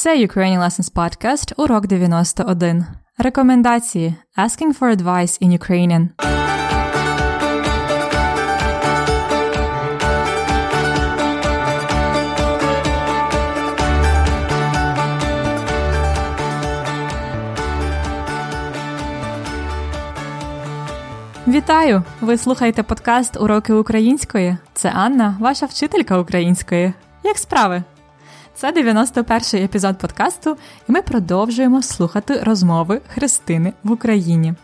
Це 0.00 0.16
Ukrainian 0.16 0.60
Lessons 0.60 0.92
Podcast, 0.92 1.52
урок 1.56 1.86
91. 1.86 2.86
Рекомендації 3.18 4.14
Asking 4.36 4.78
for 4.78 4.96
advice 4.96 5.42
in 5.42 5.58
Ukrainian. 5.58 6.08
Вітаю! 21.46 22.02
Ви 22.20 22.36
слухаєте 22.38 22.82
подкаст 22.82 23.36
Уроки 23.40 23.72
української. 23.72 24.56
Це 24.74 24.90
Анна, 24.94 25.36
ваша 25.40 25.66
вчителька 25.66 26.18
української. 26.18 26.92
Як 27.24 27.38
справи? 27.38 27.82
Це 28.60 28.72
91-й 28.72 29.64
епізод 29.64 29.98
подкасту, 29.98 30.56
і 30.88 30.92
ми 30.92 31.02
продовжуємо 31.02 31.82
слухати 31.82 32.40
розмови 32.42 33.00
Христини 33.08 33.72
в 33.84 33.90
Україні. 33.92 34.54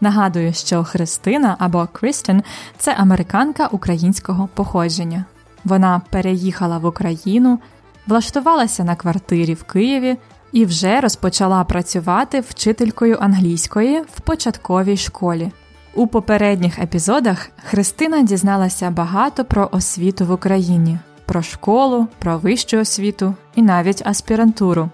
Нагадую, 0.00 0.52
що 0.52 0.84
Христина 0.84 1.56
або 1.58 1.88
Крістен 1.92 2.42
це 2.78 2.94
американка 2.94 3.66
українського 3.66 4.48
походження. 4.54 5.24
Вона 5.64 6.02
переїхала 6.10 6.78
в 6.78 6.84
Україну, 6.84 7.58
влаштувалася 8.06 8.84
на 8.84 8.96
квартирі 8.96 9.54
в 9.54 9.62
Києві 9.62 10.16
і 10.52 10.64
вже 10.64 11.00
розпочала 11.00 11.64
працювати 11.64 12.40
вчителькою 12.40 13.18
англійської 13.20 14.00
в 14.00 14.20
початковій 14.20 14.96
школі. 14.96 15.52
У 15.94 16.06
попередніх 16.06 16.78
епізодах 16.78 17.50
Христина 17.64 18.22
дізналася 18.22 18.90
багато 18.90 19.44
про 19.44 19.68
освіту 19.72 20.26
в 20.26 20.30
Україні, 20.30 20.98
про 21.26 21.42
школу, 21.42 22.06
про 22.18 22.38
вищу 22.38 22.78
освіту 22.78 23.34
і 23.54 23.62
навіть 23.62 24.06
аспірантуру. 24.06 24.90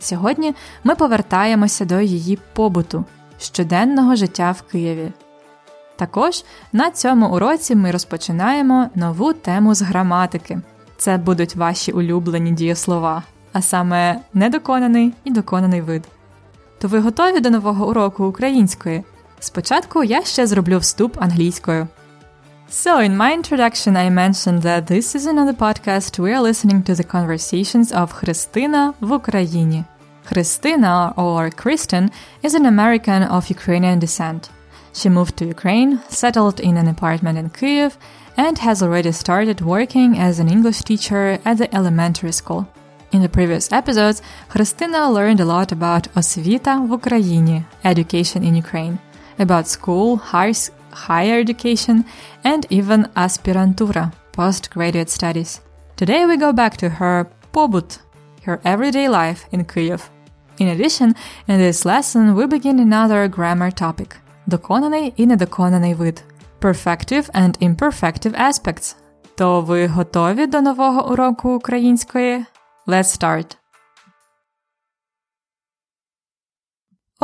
Сьогодні 0.00 0.54
ми 0.84 0.94
повертаємося 0.94 1.84
до 1.84 2.00
її 2.00 2.38
побуту, 2.52 3.04
щоденного 3.38 4.16
життя 4.16 4.50
в 4.50 4.62
Києві. 4.62 5.12
Також 5.96 6.44
на 6.72 6.90
цьому 6.90 7.34
уроці 7.34 7.74
ми 7.74 7.90
розпочинаємо 7.90 8.90
нову 8.94 9.32
тему 9.32 9.74
з 9.74 9.82
граматики. 9.82 10.58
Це 10.96 11.16
будуть 11.16 11.56
ваші 11.56 11.92
улюблені 11.92 12.50
дієслова, 12.50 13.22
а 13.52 13.62
саме 13.62 14.20
недоконаний 14.34 15.12
і 15.24 15.30
доконаний 15.30 15.80
вид. 15.80 16.04
То 16.78 16.88
ви 16.88 17.00
готові 17.00 17.40
до 17.40 17.50
нового 17.50 17.88
уроку 17.88 18.24
української? 18.24 19.04
Спочатку 19.40 20.04
я 20.04 20.22
ще 20.22 20.46
зроблю 20.46 20.78
вступ 20.78 21.22
англійською. 21.22 21.88
So, 22.74 23.00
in 23.00 23.18
my 23.18 23.34
introduction, 23.34 23.98
I 23.98 24.08
mentioned 24.08 24.62
that 24.62 24.86
this 24.86 25.10
season 25.10 25.36
of 25.36 25.46
the 25.46 25.52
podcast 25.52 26.18
we 26.18 26.32
are 26.32 26.40
listening 26.40 26.82
to 26.84 26.94
the 26.94 27.04
conversations 27.04 27.92
of 27.92 28.14
Kristina 28.14 28.94
в 28.98 29.12
Ukraine. 29.12 29.84
Kristina, 30.24 31.12
or 31.18 31.50
Kristen, 31.50 32.10
is 32.42 32.54
an 32.54 32.64
American 32.64 33.24
of 33.24 33.50
Ukrainian 33.50 33.98
descent. 33.98 34.48
She 34.94 35.10
moved 35.10 35.36
to 35.36 35.44
Ukraine, 35.44 36.00
settled 36.08 36.60
in 36.60 36.78
an 36.78 36.88
apartment 36.88 37.36
in 37.36 37.50
Kiev, 37.50 37.98
and 38.38 38.56
has 38.56 38.82
already 38.82 39.12
started 39.12 39.60
working 39.60 40.18
as 40.18 40.38
an 40.38 40.48
English 40.48 40.80
teacher 40.80 41.38
at 41.44 41.58
the 41.58 41.72
elementary 41.74 42.32
school. 42.32 42.66
In 43.12 43.20
the 43.20 43.28
previous 43.28 43.70
episodes, 43.70 44.22
Kristina 44.48 45.12
learned 45.12 45.40
a 45.40 45.44
lot 45.44 45.72
about 45.72 46.08
Osvita 46.14 46.74
в 46.88 46.92
education 47.84 48.42
in 48.42 48.56
Ukraine, 48.56 48.98
about 49.38 49.68
school, 49.68 50.16
high, 50.16 50.52
school 50.52 50.81
higher 50.91 51.39
education, 51.39 52.05
and 52.43 52.65
even 52.69 53.07
aspirantura, 53.15 54.11
postgraduate 54.31 55.09
studies. 55.09 55.61
Today 55.95 56.25
we 56.25 56.37
go 56.37 56.51
back 56.53 56.77
to 56.77 56.89
her 56.89 57.27
побут, 57.51 57.99
her 58.45 58.59
everyday 58.63 59.07
life 59.09 59.45
in 59.51 59.65
Kyiv. 59.65 60.09
In 60.59 60.67
addition, 60.67 61.15
in 61.47 61.57
this 61.57 61.85
lesson 61.85 62.35
we 62.35 62.45
begin 62.47 62.79
another 62.79 63.27
grammar 63.27 63.71
topic – 63.71 64.47
доконаний 64.47 65.13
і 65.17 65.25
недоконаний 65.25 65.93
вид – 65.93 66.61
perfective 66.61 67.31
and 67.31 67.57
imperfective 67.61 68.47
aspects. 68.47 68.95
То 69.35 69.61
ви 69.61 69.87
готові 69.87 70.47
до 70.47 70.61
нового 70.61 71.11
уроку 71.11 71.55
української? 71.55 72.45
Let's 72.87 73.21
start! 73.21 73.57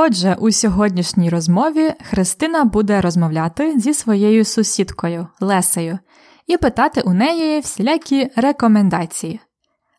Отже, 0.01 0.37
у 0.39 0.53
сьогоднішній 0.53 1.31
розмові 1.31 1.95
Христина 2.11 2.65
буде 2.65 3.01
розмовляти 3.01 3.79
зі 3.79 3.95
своєю 3.95 4.45
сусідкою 4.45 5.29
Лесею 5.41 5.99
і 6.47 6.57
питати 6.57 7.01
у 7.01 7.13
неї 7.13 7.61
всілякі 7.61 8.31
рекомендації. 8.37 9.41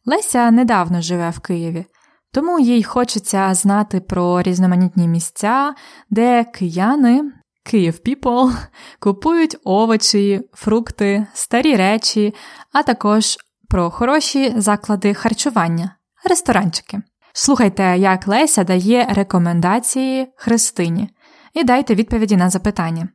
Леся 0.06 0.52
недавно 0.52 1.02
живе 1.02 1.30
в 1.30 1.40
Києві, 1.40 1.86
тому 2.32 2.60
їй 2.60 2.84
хочеться 2.84 3.54
знати 3.54 4.00
про 4.00 4.42
різноманітні 4.42 5.08
місця, 5.08 5.74
де 6.10 6.44
кияни, 6.44 7.32
Київ 7.64 8.00
People, 8.06 8.56
купують 9.00 9.58
овочі, 9.64 10.42
фрукти, 10.54 11.28
старі 11.34 11.76
речі, 11.76 12.34
а 12.74 12.84
також 12.84 13.38
про 13.70 13.90
хороші 13.90 14.54
заклади 14.58 15.14
харчування, 15.14 15.96
ресторанчики. 16.30 17.02
Слухайте, 17.34 17.98
як 17.98 18.28
Леся 18.28 18.64
дає 18.64 19.06
рекомендації 19.10 20.34
Христині, 20.36 21.10
і 21.54 21.64
дайте 21.64 21.96
відповіді 21.96 22.38
на 22.38 22.50
запитання. 22.50 23.10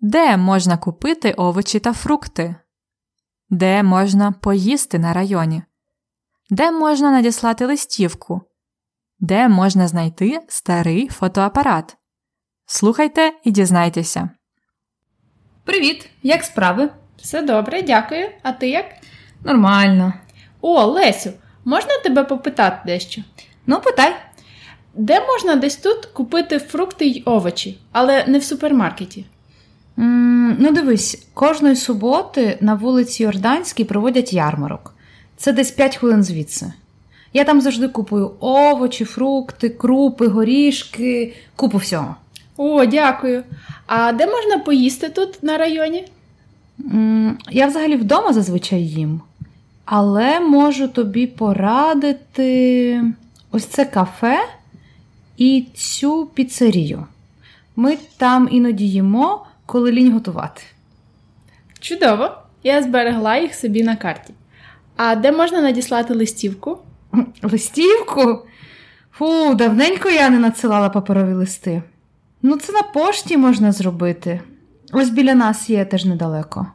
Де 0.00 0.36
можна 0.36 0.76
купити 0.76 1.32
овочі 1.32 1.80
та 1.80 1.92
фрукти? 1.92 2.56
Де 3.50 3.82
можна 3.82 4.32
поїсти 4.32 4.98
на 4.98 5.12
районі? 5.12 5.62
Де 6.50 6.70
можна 6.70 7.10
надіслати 7.10 7.66
листівку? 7.66 8.40
Де 9.18 9.48
можна 9.48 9.88
знайти 9.88 10.40
старий 10.48 11.08
фотоапарат? 11.08 11.96
Слухайте 12.66 13.32
і 13.44 13.50
дізнайтеся. 13.50 14.30
Привіт, 15.64 16.10
як 16.22 16.44
справи? 16.44 16.90
Все 17.16 17.42
добре, 17.42 17.82
дякую. 17.82 18.30
А 18.42 18.52
ти 18.52 18.68
як? 18.68 18.86
Нормально. 19.44 20.14
О, 20.60 20.84
Лесю, 20.84 21.32
можна 21.64 21.90
тебе 22.04 22.24
попитати 22.24 22.76
дещо? 22.86 23.22
Ну, 23.66 23.80
питай. 23.80 24.16
Де 24.94 25.20
можна 25.20 25.56
десь 25.56 25.76
тут 25.76 26.06
купити 26.06 26.58
фрукти 26.58 27.04
й 27.06 27.22
овочі, 27.26 27.78
але 27.92 28.24
не 28.26 28.38
в 28.38 28.44
супермаркеті? 28.44 29.24
м 29.98 30.56
ну, 30.60 30.72
дивись, 30.72 31.26
кожної 31.34 31.76
суботи 31.76 32.58
на 32.60 32.74
вулиці 32.74 33.22
Йорданській 33.22 33.84
проводять 33.84 34.32
ярмарок. 34.32 34.94
Це 35.36 35.52
десь 35.52 35.70
5 35.70 35.96
хвилин 35.96 36.22
звідси. 36.24 36.72
Я 37.32 37.44
там 37.44 37.60
завжди 37.60 37.88
купую 37.88 38.30
овочі, 38.40 39.04
фрукти, 39.04 39.68
крупи, 39.68 40.26
горішки, 40.28 41.34
купу 41.56 41.78
всього. 41.78 42.16
О, 42.56 42.84
дякую. 42.84 43.42
А 43.86 44.12
де 44.12 44.26
можна 44.26 44.58
поїсти 44.58 45.08
тут 45.08 45.42
на 45.42 45.56
районі? 45.58 46.04
м 46.80 47.38
я 47.50 47.66
взагалі 47.66 47.96
вдома 47.96 48.32
зазвичай 48.32 48.82
їм. 48.86 49.20
Але 49.84 50.40
можу 50.40 50.88
тобі 50.88 51.26
порадити 51.26 53.04
ось 53.50 53.64
це 53.64 53.84
кафе 53.84 54.38
і 55.36 55.66
цю 55.74 56.26
піцерію. 56.34 57.06
Ми 57.76 57.98
там 58.16 58.48
іноді 58.50 58.88
їмо, 58.88 59.46
коли 59.66 59.92
лінь 59.92 60.12
готувати. 60.12 60.62
Чудово! 61.80 62.30
Я 62.62 62.82
зберегла 62.82 63.36
їх 63.36 63.54
собі 63.54 63.82
на 63.82 63.96
карті. 63.96 64.34
А 64.96 65.16
де 65.16 65.32
можна 65.32 65.60
надіслати 65.60 66.14
листівку? 66.14 66.78
Листівку? 67.42 68.46
Фу, 69.12 69.54
давненько 69.54 70.10
я 70.10 70.30
не 70.30 70.38
надсилала 70.38 70.88
паперові 70.88 71.32
листи. 71.32 71.82
Ну, 72.42 72.56
це 72.56 72.72
на 72.72 72.82
пошті 72.82 73.36
можна 73.36 73.72
зробити. 73.72 74.40
Ось 74.92 75.10
біля 75.10 75.34
нас 75.34 75.70
є 75.70 75.84
теж 75.84 76.04
недалеко. 76.04 76.66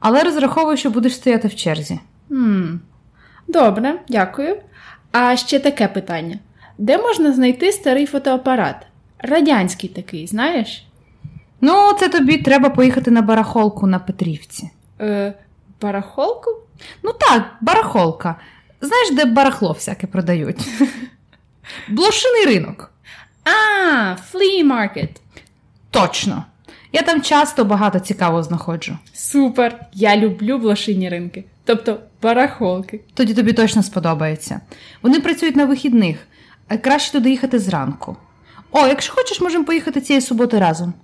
Але 0.00 0.22
розраховую, 0.22 0.76
що 0.76 0.90
будеш 0.90 1.14
стояти 1.14 1.48
в 1.48 1.54
черзі. 1.54 2.00
Хм. 2.32 2.76
Добре, 3.48 3.94
дякую. 4.08 4.56
А 5.12 5.36
ще 5.36 5.58
таке 5.58 5.88
питання: 5.88 6.38
де 6.78 6.98
можна 6.98 7.32
знайти 7.32 7.72
старий 7.72 8.06
фотоапарат? 8.06 8.76
Радянський 9.18 9.88
такий, 9.90 10.26
знаєш? 10.26 10.86
Ну, 11.60 11.92
це 12.00 12.08
тобі 12.08 12.38
треба 12.38 12.70
поїхати 12.70 13.10
на 13.10 13.22
барахолку 13.22 13.86
на 13.86 13.98
Петрівці. 13.98 14.70
Е, 15.00 15.34
Барахолку? 15.80 16.50
Ну 17.02 17.12
так, 17.12 17.42
барахолка. 17.60 18.36
Знаєш, 18.80 19.10
де 19.12 19.24
барахло 19.24 19.72
всяке 19.72 20.06
продають? 20.06 20.68
Блошиний 21.88 22.44
ринок. 22.46 22.92
А, 23.44 24.16
flea 24.32 24.66
market. 24.66 25.08
Точно. 25.90 26.44
Я 26.92 27.02
там 27.02 27.22
часто 27.22 27.64
багато 27.64 28.00
цікавого 28.00 28.42
знаходжу. 28.42 28.98
Супер! 29.12 29.80
Я 29.92 30.16
люблю 30.16 30.58
блошині 30.58 31.08
ринки, 31.08 31.44
тобто 31.64 32.00
барахолки. 32.22 33.00
Тоді 33.14 33.34
тобі 33.34 33.52
точно 33.52 33.82
сподобається. 33.82 34.60
Вони 35.02 35.20
працюють 35.20 35.56
на 35.56 35.64
вихідних, 35.64 36.26
а 36.68 36.76
краще 36.76 37.12
туди 37.12 37.30
їхати 37.30 37.58
зранку. 37.58 38.16
О, 38.70 38.86
якщо 38.86 39.14
хочеш, 39.14 39.40
можемо 39.40 39.64
поїхати 39.64 40.00
цієї 40.00 40.20
суботи 40.20 40.58
разом. 40.58 40.94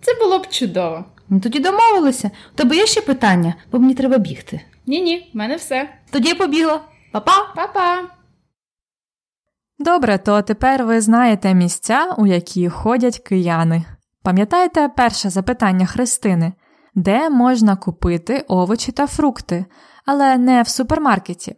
Це 0.00 0.14
було 0.14 0.38
б 0.38 0.46
чудово. 0.48 1.04
Ну 1.28 1.40
тоді 1.40 1.58
домовилися. 1.58 2.30
У 2.54 2.56
тебе 2.56 2.76
є 2.76 2.86
ще 2.86 3.00
питання, 3.00 3.54
бо 3.72 3.78
мені 3.78 3.94
треба 3.94 4.18
бігти. 4.18 4.60
Ні-ні, 4.86 5.30
в 5.34 5.36
мене 5.36 5.56
все. 5.56 5.88
Тоді 6.10 6.28
я 6.28 6.34
побігла. 6.34 6.80
Па-па! 7.12 7.52
Па-па! 7.56 8.02
Добре, 9.78 10.18
то 10.18 10.42
тепер 10.42 10.84
ви 10.84 11.00
знаєте 11.00 11.54
місця, 11.54 12.14
у 12.18 12.26
які 12.26 12.68
ходять 12.68 13.18
кияни. 13.18 13.84
Пам'ятаєте 14.22 14.88
перше 14.96 15.30
запитання 15.30 15.86
Христини, 15.86 16.52
де 16.98 17.30
можна 17.30 17.76
купити 17.76 18.44
овочі 18.48 18.92
та 18.92 19.06
фрукти, 19.06 19.66
але 20.06 20.38
не 20.38 20.62
в 20.62 20.68
супермаркеті? 20.68 21.56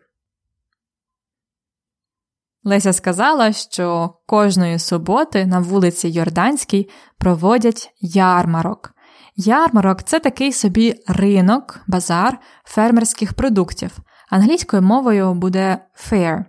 Леся 2.64 2.92
сказала, 2.92 3.52
що 3.52 4.14
кожної 4.26 4.78
суботи 4.78 5.46
на 5.46 5.60
вулиці 5.60 6.08
Йорданській 6.08 6.88
проводять 7.19 7.94
ярмарок. 8.00 8.94
Ярмарок 9.37 10.02
це 10.02 10.20
такий 10.20 10.52
собі 10.52 10.94
ринок, 11.06 11.81
базар 11.86 12.38
фермерських 12.64 13.34
продуктів. 13.34 13.98
Англійською 14.31 14.82
мовою 14.82 15.34
буде 15.34 15.78
fair. 15.96 16.44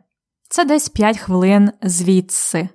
Це 0.50 0.66
десь 0.66 0.90
5 0.90 1.18
хвилин 1.18 1.72
звідси. 1.82 2.70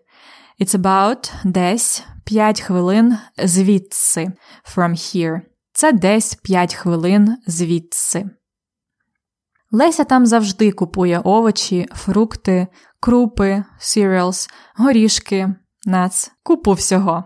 It's 0.60 0.78
about 0.78 1.32
десь 1.44 2.04
5 2.24 2.60
хвилин 2.60 3.18
звідси. 3.38 4.32
From 4.76 4.90
here. 4.90 5.40
Це 5.76 5.92
десь 5.92 6.34
5 6.34 6.74
хвилин 6.74 7.36
звідси. 7.46 8.30
Леся 9.70 10.04
там 10.04 10.26
завжди 10.26 10.72
купує 10.72 11.18
овочі, 11.24 11.88
фрукти, 11.94 12.66
крупи, 13.00 13.64
cereals, 13.80 14.50
горішки, 14.76 15.54
nuts, 15.86 16.30
купу 16.42 16.72
всього. 16.72 17.24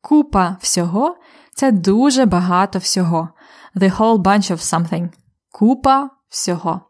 Купа 0.00 0.56
всього 0.60 1.16
це 1.54 1.72
дуже 1.72 2.24
багато 2.26 2.78
всього. 2.78 3.28
The 3.76 3.96
whole 3.96 4.18
bunch 4.18 4.52
of 4.52 4.58
something. 4.58 5.08
Купа 5.50 6.10
всього. 6.28 6.80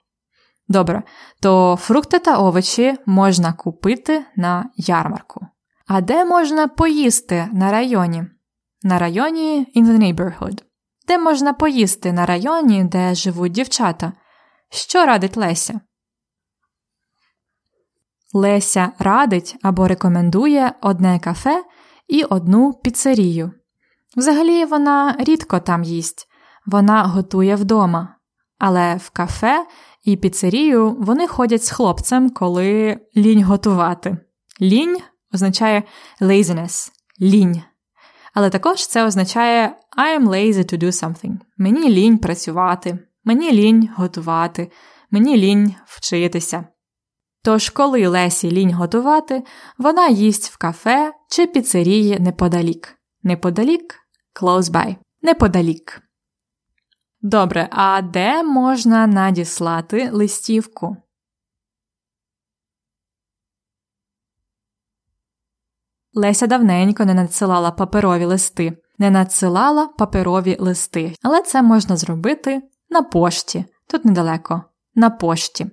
Добре, 0.68 1.02
то 1.40 1.78
фрукти 1.80 2.18
та 2.18 2.38
овочі 2.38 2.98
можна 3.06 3.52
купити 3.52 4.24
на 4.36 4.70
ярмарку. 4.76 5.46
А 5.86 6.00
де 6.00 6.24
можна 6.24 6.68
поїсти 6.68 7.48
на 7.52 7.72
районі? 7.72 8.24
На 8.82 8.98
районі 8.98 9.72
in 9.76 9.84
the 9.84 9.98
neighborhood. 9.98 10.62
Де 11.08 11.18
можна 11.18 11.52
поїсти 11.52 12.12
на 12.12 12.26
районі, 12.26 12.84
де 12.84 13.14
живуть 13.14 13.52
дівчата? 13.52 14.12
Що 14.70 15.06
радить 15.06 15.36
Леся? 15.36 15.80
Леся 18.32 18.92
радить 18.98 19.56
або 19.62 19.88
рекомендує 19.88 20.74
одне 20.80 21.18
кафе 21.18 21.64
і 22.08 22.24
одну 22.24 22.72
піцерію. 22.72 23.52
Взагалі 24.16 24.64
вона 24.64 25.16
рідко 25.18 25.60
там 25.60 25.82
їсть, 25.82 26.28
вона 26.66 27.02
готує 27.02 27.56
вдома. 27.56 28.16
Але 28.58 28.96
в 28.96 29.10
кафе 29.10 29.66
і 30.02 30.16
піцерію 30.16 30.96
вони 31.00 31.26
ходять 31.26 31.64
з 31.64 31.70
хлопцем, 31.70 32.30
коли 32.30 32.98
лінь 33.16 33.44
готувати. 33.44 34.18
Лінь 34.60 34.98
означає 35.34 35.82
laziness, 36.20 36.90
лінь. 37.20 37.62
Але 38.32 38.50
також 38.50 38.86
це 38.86 39.04
означає 39.04 39.76
I 39.98 40.18
am 40.18 40.28
lazy 40.28 40.74
to 40.74 40.82
do 40.82 40.86
something. 40.86 41.34
Мені 41.56 41.90
лінь 41.90 42.18
працювати, 42.18 42.98
мені 43.24 43.52
лінь 43.52 43.88
готувати, 43.96 44.70
мені 45.10 45.36
лінь 45.36 45.74
вчитися. 45.86 46.64
Тож, 47.44 47.70
коли 47.70 48.08
Лесі 48.08 48.50
лінь 48.50 48.74
готувати, 48.74 49.42
вона 49.78 50.08
їсть 50.08 50.50
в 50.50 50.56
кафе 50.56 51.12
чи 51.30 51.46
піцерії 51.46 52.20
неподалік. 52.20 52.98
Неподалік 53.22 53.94
close 54.40 54.62
by. 54.62 54.96
Неподалік. 55.22 56.02
Добре, 57.20 57.68
а 57.70 58.02
де 58.02 58.42
можна 58.42 59.06
надіслати 59.06 60.10
листівку? 60.12 60.96
Леся 66.14 66.46
давненько 66.46 67.04
не 67.04 67.14
надсилала 67.14 67.70
паперові 67.70 68.24
листи, 68.24 68.78
не 68.98 69.10
надсилала 69.10 69.86
паперові 69.86 70.56
листи, 70.60 71.14
але 71.22 71.42
це 71.42 71.62
можна 71.62 71.96
зробити 71.96 72.62
на 72.90 73.02
пошті, 73.02 73.64
тут 73.86 74.04
недалеко, 74.04 74.62
на 74.94 75.10
пошті. 75.10 75.70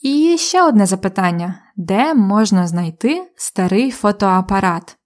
І 0.00 0.36
ще 0.38 0.62
одне 0.62 0.86
запитання: 0.86 1.62
де 1.76 2.14
можна 2.14 2.66
знайти 2.66 3.32
старий 3.36 3.90
фотоапарат? 3.90 4.96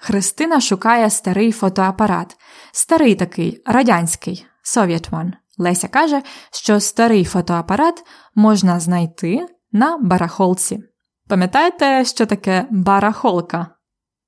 Христина 0.00 0.60
шукає 0.60 1.10
старий 1.10 1.52
фотоапарат. 1.52 2.36
Старий 2.72 3.14
такий, 3.14 3.62
радянський, 3.66 4.46
Soviet 4.64 5.10
one. 5.10 5.32
Леся 5.58 5.88
каже, 5.88 6.22
що 6.52 6.80
старий 6.80 7.24
фотоапарат 7.24 8.04
можна 8.34 8.80
знайти 8.80 9.46
на 9.72 9.98
барахолці. 9.98 10.84
Пам'ятаєте, 11.28 12.04
що 12.04 12.26
таке 12.26 12.66
барахолка? 12.70 13.66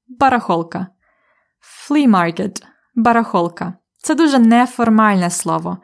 Барахолка. 0.08 0.86
Flea 1.88 2.10
market. 2.10 2.62
Барахолка. 2.94 3.74
Це 4.02 4.14
дуже 4.14 4.38
неформальне 4.38 5.30
слово, 5.30 5.78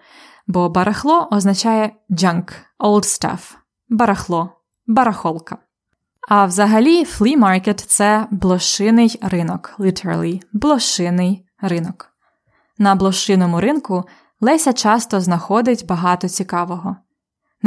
бо 0.46 0.68
барахло 0.68 1.28
означає 1.30 1.92
junk, 2.10 2.52
old 2.78 3.04
stuff. 3.04 3.54
Барахло, 3.88 4.50
барахолка. 4.86 5.58
А 6.28 6.44
взагалі, 6.44 7.04
flea 7.04 7.38
market– 7.38 7.74
це 7.86 8.26
блошиний 8.30 9.18
ринок, 9.22 9.74
literally, 9.78 10.42
блошиний 10.52 11.46
ринок. 11.60 12.12
На 12.78 12.94
блошиному 12.94 13.60
ринку 13.60 14.04
Леся 14.40 14.72
часто 14.72 15.20
знаходить 15.20 15.86
багато 15.86 16.28
цікавого. 16.28 16.96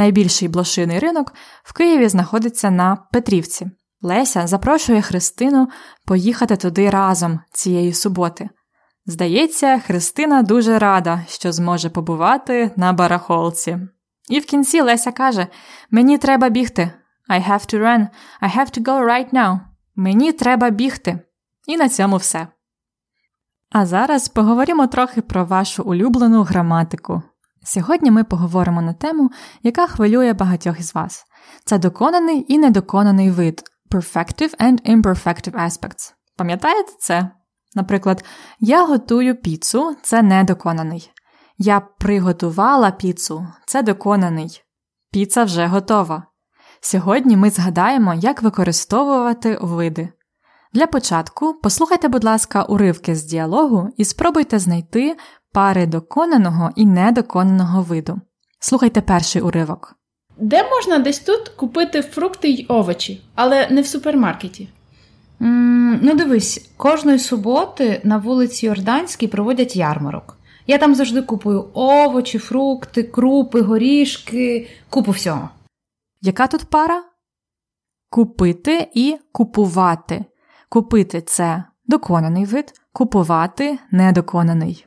Найбільший 0.00 0.48
блошиний 0.48 0.98
ринок 0.98 1.34
в 1.62 1.72
Києві 1.72 2.08
знаходиться 2.08 2.70
на 2.70 2.96
Петрівці. 3.12 3.70
Леся 4.02 4.46
запрошує 4.46 5.02
Христину 5.02 5.68
поїхати 6.06 6.56
туди 6.56 6.90
разом 6.90 7.40
цієї 7.52 7.92
суботи. 7.92 8.48
Здається, 9.06 9.78
Христина 9.78 10.42
дуже 10.42 10.78
рада, 10.78 11.24
що 11.28 11.52
зможе 11.52 11.90
побувати 11.90 12.70
на 12.76 12.92
барахолці. 12.92 13.78
І 14.28 14.38
в 14.38 14.44
кінці 14.46 14.80
Леся 14.80 15.12
каже: 15.12 15.46
Мені 15.90 16.18
треба 16.18 16.48
бігти. 16.48 16.90
I 17.30 17.50
have 17.50 17.74
to 17.74 17.82
run. 17.82 18.06
I 18.42 18.56
have 18.56 18.78
to 18.78 18.82
go 18.82 19.04
right 19.04 19.32
now. 19.32 19.60
Мені 19.96 20.32
треба 20.32 20.70
бігти. 20.70 21.20
І 21.66 21.76
на 21.76 21.88
цьому 21.88 22.16
все. 22.16 22.46
А 23.70 23.86
зараз 23.86 24.28
поговоримо 24.28 24.86
трохи 24.86 25.22
про 25.22 25.44
вашу 25.44 25.82
улюблену 25.82 26.42
граматику. 26.42 27.22
Сьогодні 27.64 28.10
ми 28.10 28.24
поговоримо 28.24 28.82
на 28.82 28.92
тему, 28.92 29.30
яка 29.62 29.86
хвилює 29.86 30.32
багатьох 30.32 30.80
із 30.80 30.94
вас. 30.94 31.24
Це 31.64 31.78
доконаний 31.78 32.44
і 32.48 32.58
недоконаний 32.58 33.30
вид 33.30 33.62
perfective 33.90 34.56
and 34.56 34.96
imperfective 34.96 35.66
aspects. 35.66 36.12
Пам'ятаєте 36.36 36.92
це? 36.98 37.30
Наприклад, 37.74 38.24
я 38.60 38.84
готую 38.84 39.36
піцу 39.36 39.96
це 40.02 40.22
недоконаний. 40.22 41.10
Я 41.58 41.80
приготувала 41.80 42.90
піцу 42.90 43.46
це 43.66 43.82
доконаний. 43.82 44.62
Піца 45.12 45.44
вже 45.44 45.66
готова. 45.66 46.22
Сьогодні 46.80 47.36
ми 47.36 47.50
згадаємо, 47.50 48.14
як 48.14 48.42
використовувати 48.42 49.58
види. 49.60 50.08
Для 50.72 50.86
початку 50.86 51.54
послухайте, 51.62 52.08
будь 52.08 52.24
ласка, 52.24 52.62
уривки 52.62 53.14
з 53.14 53.24
діалогу 53.24 53.88
і 53.96 54.04
спробуйте 54.04 54.58
знайти 54.58 55.16
пари 55.52 55.86
доконаного 55.86 56.70
і 56.76 56.86
недоконаного 56.86 57.82
виду. 57.82 58.20
Слухайте 58.60 59.00
перший 59.00 59.42
уривок. 59.42 59.96
Де 60.38 60.70
можна 60.70 60.98
десь 60.98 61.18
тут 61.18 61.48
купити 61.48 62.02
фрукти 62.02 62.48
й 62.48 62.66
овочі, 62.68 63.22
але 63.34 63.68
не 63.70 63.82
в 63.82 63.86
супермаркеті? 63.86 64.68
М, 65.42 66.00
ну, 66.02 66.14
дивись, 66.14 66.70
кожної 66.76 67.18
суботи 67.18 68.00
на 68.04 68.18
вулиці 68.18 68.66
Йорданській 68.66 69.26
проводять 69.28 69.76
ярмарок. 69.76 70.36
Я 70.66 70.78
там 70.78 70.94
завжди 70.94 71.22
купую 71.22 71.70
овочі, 71.74 72.38
фрукти, 72.38 73.02
крупи, 73.02 73.60
горішки, 73.60 74.68
купу 74.88 75.10
всього. 75.10 75.48
Яка 76.20 76.46
тут 76.46 76.64
пара? 76.64 77.04
Купити 78.10 78.88
і 78.94 79.16
купувати. 79.32 80.24
Купити 80.68 81.20
це 81.20 81.64
доконаний 81.86 82.44
вид, 82.44 82.72
купувати 82.92 83.78
недоконаний. 83.90 84.86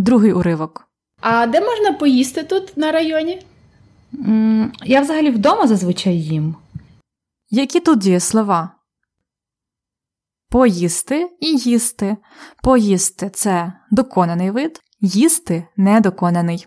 Другий 0.00 0.32
уривок. 0.32 0.88
А 1.20 1.46
де 1.46 1.60
можна 1.60 1.92
поїсти 1.92 2.42
тут 2.42 2.76
на 2.76 2.92
районі? 2.92 3.46
М, 4.14 4.72
Я 4.84 5.00
взагалі 5.00 5.30
вдома 5.30 5.66
зазвичай 5.66 6.20
їм. 6.20 6.56
Які 7.50 7.80
тут 7.80 7.98
дієслова? 7.98 8.70
Поїсти 10.50 11.30
і 11.40 11.46
їсти. 11.56 12.16
Поїсти 12.62 13.30
це 13.30 13.72
доконаний 13.90 14.50
вид, 14.50 14.80
їсти 15.00 15.66
недоконаний. 15.76 16.66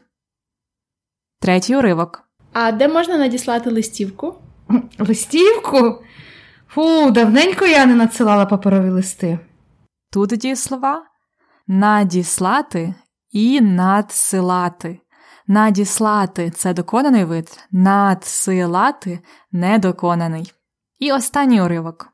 Третій 1.39 1.75
уривок. 1.75 2.23
А 2.53 2.71
де 2.71 2.87
можна 2.87 3.17
надіслати 3.17 3.69
листівку? 3.71 4.35
Листівку? 4.99 6.03
Фу, 6.67 7.11
давненько 7.11 7.65
я 7.65 7.85
не 7.85 7.95
надсилала 7.95 8.45
паперові 8.45 8.89
листи. 8.89 9.39
Тут 10.11 10.29
дієслова 10.29 11.05
надіслати 11.67 12.95
і 13.33 13.61
надсилати. 13.61 14.99
Надіслати 15.47 16.49
це 16.49 16.73
доконаний 16.73 17.25
вид, 17.25 17.59
надсилати 17.71 19.19
недоконаний. 19.51 20.53
І 20.99 21.11
останній 21.11 21.61
уривок. 21.61 22.09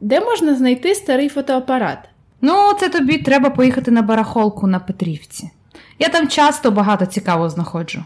Де 0.00 0.20
можна 0.20 0.54
знайти 0.54 0.94
старий 0.94 1.28
фотоапарат? 1.28 2.08
Ну, 2.40 2.72
це 2.80 2.88
тобі 2.88 3.18
треба 3.18 3.50
поїхати 3.50 3.90
на 3.90 4.02
барахолку 4.02 4.66
на 4.66 4.80
Петрівці. 4.80 5.50
Я 5.98 6.08
там 6.08 6.28
часто 6.28 6.70
багато 6.70 7.06
цікавого 7.06 7.50
знаходжу. 7.50 8.04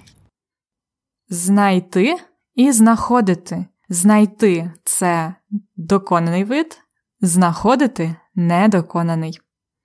Знайти 1.28 2.16
і 2.54 2.72
знаходити. 2.72 3.66
Знайти 3.88 4.72
це 4.84 5.34
доконаний 5.76 6.44
вид, 6.44 6.78
знаходити 7.20 8.16
недоконаний. 8.34 9.40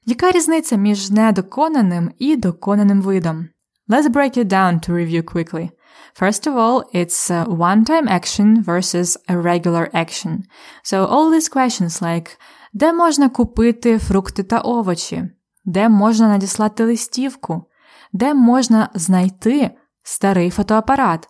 Яка 0.06 0.30
різниця 0.30 0.76
між 0.76 1.10
недоконаним 1.10 2.12
і 2.18 2.36
доконаним 2.36 3.02
видом? 3.02 3.48
Let's 3.88 4.10
break 4.12 4.38
it 4.38 4.44
down 4.44 4.88
to 4.88 4.92
review 4.92 5.22
quickly. 5.22 5.70
First 6.14 6.46
of 6.46 6.54
all, 6.56 6.84
it's 6.94 7.30
a 7.30 7.44
one-time 7.44 8.08
action 8.08 8.64
versus 8.64 9.16
a 9.28 9.34
regular 9.36 9.88
action. 9.94 10.44
So 10.84 11.06
all 11.06 11.30
these 11.30 11.48
questions 11.48 12.02
like 12.02 12.36
де 12.72 12.92
можна 12.92 13.28
купити 13.28 13.98
фрукти 13.98 14.42
та 14.42 14.58
овочі, 14.58 15.24
де 15.64 15.88
можна 15.88 16.28
надіслати 16.28 16.84
листівку, 16.84 17.64
де 18.12 18.34
можна 18.34 18.88
знайти 18.94 19.70
старий 20.02 20.50
фотоапарат. 20.50 21.28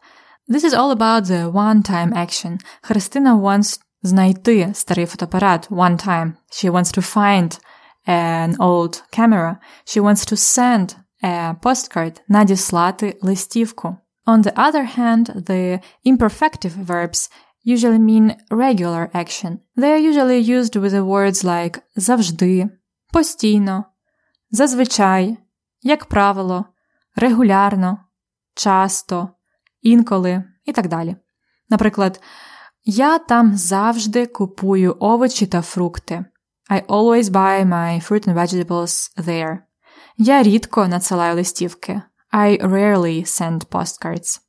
This 0.48 0.64
is 0.64 0.74
all 0.74 0.96
about 0.96 1.24
the 1.24 1.52
one-time 1.52 2.12
action. 2.12 2.58
Христина 2.82 3.36
wants 3.36 3.80
знайти 4.02 4.70
старий 4.74 5.06
фотоапарат 5.06 5.70
one 5.70 6.06
time. 6.06 6.32
She 6.52 6.70
wants 6.70 6.98
to 6.98 7.14
find 7.14 7.60
an 8.05 8.55
old 8.59 9.01
camera. 9.11 9.59
She 9.85 9.99
wants 9.99 10.25
to 10.25 10.35
send 10.35 10.95
a 11.23 11.55
postcard, 11.61 12.21
надіслати 12.27 13.17
листівку. 13.21 13.97
On 14.25 14.43
the 14.43 14.53
other 14.53 14.97
hand, 14.97 15.45
the 15.49 15.79
imperfective 16.05 16.75
verbs 16.85 17.29
usually 17.65 17.99
mean 17.99 18.35
regular 18.49 19.09
action. 19.13 19.59
They 19.77 19.91
are 19.91 20.09
usually 20.11 20.39
used 20.39 20.75
with 20.75 20.93
the 20.93 21.05
words 21.05 21.43
like 21.43 21.81
завжди, 21.95 22.69
постійно, 23.13 23.85
зазвичай, 24.51 25.37
як 25.81 26.05
правило, 26.05 26.65
регулярно, 27.15 27.97
часто, 28.53 29.29
інколи 29.81 30.43
і 30.65 30.71
так 30.71 30.87
далі. 30.87 31.15
Наприклад, 31.69 32.21
я 32.83 33.19
там 33.19 33.57
завжди 33.57 34.25
купую 34.25 34.97
овочі 34.99 35.45
та 35.45 35.61
фрукти. 35.61 36.25
I 36.70 36.80
always 36.88 37.30
buy 37.30 37.64
my 37.64 38.00
fruit 38.00 38.26
and 38.26 38.34
vegetables 38.34 39.10
there. 39.16 39.58
Я 40.16 40.42
рідко 40.42 40.88
надсилаю 40.88 41.34
листівки. 41.34 42.02
I 42.32 42.62
rarely 42.62 43.24
send 43.24 43.66
postcards. 43.66 44.40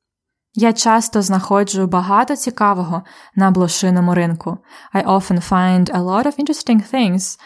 Я 0.53 0.73
часто 0.73 1.21
знаходжу 1.21 1.87
багато 1.87 2.35
цікавого 2.35 3.03
на 3.35 3.51
блошиному 3.51 4.13
ринку. 4.13 4.57
I 4.93 5.05
often 5.05 5.49
find 5.49 5.89
a 5.89 5.99
lot 5.99 6.25
of 6.25 6.39
interesting 6.39 6.93
things 6.93 7.39